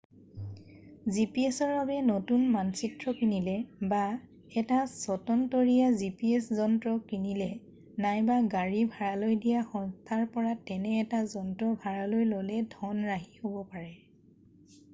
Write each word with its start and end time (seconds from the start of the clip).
gps-ৰ 1.15 1.71
বাবে 1.79 1.95
নতুন 2.05 2.45
মানচিত্ৰ 2.53 3.11
কিনিলে 3.17 3.53
বা 3.91 3.99
এটা 4.61 4.79
স্বতন্তৰীয়া 4.93 5.91
gps 5.99 6.47
যন্ত্ৰ 6.61 6.93
কিনিলে 7.11 7.49
নাইবা 8.05 8.37
গাড়ী 8.55 8.81
ভাড়ালৈ 8.95 9.37
দিয়া 9.43 9.61
সংস্থাৰ 9.75 10.23
পৰা 10.37 10.55
তেনে 10.71 10.95
এটা 11.03 11.19
যন্ত্ৰ 11.35 11.69
ভাড়ালৈ 11.85 12.25
ল’লে 12.33 12.57
ধন 12.73 13.05
ৰাহি 13.11 13.39
হ’ব 13.45 13.61
পাৰে। 13.75 13.93